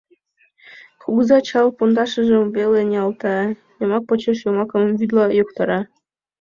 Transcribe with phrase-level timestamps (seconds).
[1.01, 3.37] Кугыза чал пондашыжым веле ниялта,
[3.79, 5.79] йомак почеш йомакым вӱдла йоктара.